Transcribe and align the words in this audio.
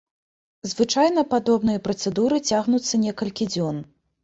Звычайна 0.71 1.21
падобныя 1.35 1.83
працэдуры 1.89 2.41
цягнуцца 2.49 3.03
некалькі 3.05 3.51
дзён. 3.55 3.77